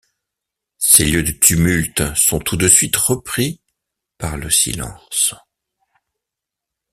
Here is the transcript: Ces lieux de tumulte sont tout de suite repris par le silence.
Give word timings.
Ces 0.79 1.05
lieux 1.05 1.21
de 1.21 1.31
tumulte 1.31 2.01
sont 2.15 2.39
tout 2.39 2.57
de 2.57 2.67
suite 2.67 2.95
repris 2.97 3.61
par 4.17 4.35
le 4.35 4.49
silence. 4.49 5.35